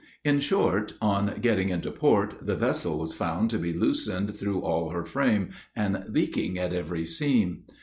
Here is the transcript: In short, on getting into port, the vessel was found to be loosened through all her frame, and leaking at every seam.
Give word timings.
In 0.25 0.39
short, 0.39 0.95
on 0.99 1.35
getting 1.41 1.69
into 1.69 1.91
port, 1.91 2.43
the 2.43 2.55
vessel 2.55 2.97
was 2.97 3.13
found 3.13 3.51
to 3.51 3.59
be 3.59 3.71
loosened 3.71 4.35
through 4.35 4.61
all 4.61 4.89
her 4.89 5.03
frame, 5.03 5.49
and 5.75 6.05
leaking 6.09 6.57
at 6.57 6.73
every 6.73 7.05
seam. 7.05 7.65